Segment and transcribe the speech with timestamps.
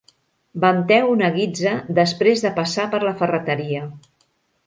[0.61, 3.85] Venteu una guitza després de passar per la ferreteria.